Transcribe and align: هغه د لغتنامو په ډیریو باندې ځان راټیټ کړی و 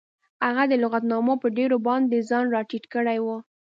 هغه 0.45 0.63
د 0.71 0.73
لغتنامو 0.83 1.33
په 1.41 1.47
ډیریو 1.57 1.85
باندې 1.87 2.25
ځان 2.29 2.45
راټیټ 2.55 2.83
کړی 2.93 3.17
و 3.21 3.27